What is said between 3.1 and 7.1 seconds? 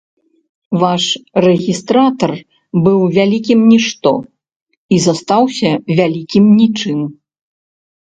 вялікае нішто і застаўся вялікім нічым.